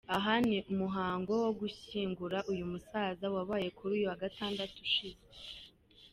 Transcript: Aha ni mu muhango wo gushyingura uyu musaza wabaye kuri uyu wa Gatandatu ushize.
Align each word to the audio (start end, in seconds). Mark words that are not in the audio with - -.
Aha 0.15 0.33
ni 0.47 0.57
mu 0.67 0.75
muhango 0.81 1.31
wo 1.43 1.49
gushyingura 1.59 2.37
uyu 2.51 2.65
musaza 2.71 3.25
wabaye 3.35 3.67
kuri 3.77 3.91
uyu 3.97 4.05
wa 4.09 4.17
Gatandatu 4.23 4.77
ushize. 4.87 5.23